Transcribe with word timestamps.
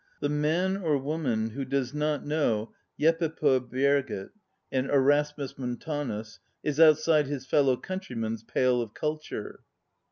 The 0.19 0.29
man 0.29 0.77
or 0.77 0.97
woman 0.97 1.51
who 1.51 1.63
does 1.63 1.93
not 1.93 2.25
know" 2.25 2.73
Jeppe 2.99 3.37
paa 3.39 3.59
Bjerget" 3.59 4.31
and 4.71 4.89
"Erasmus 4.89 5.59
Mon 5.59 5.77
tanus" 5.77 6.39
is 6.63 6.79
outside 6.79 7.27
his 7.27 7.45
fellow 7.45 7.77
country 7.77 8.15
men's 8.15 8.41
pale 8.43 8.81
of 8.81 8.95
culture. 8.95 9.59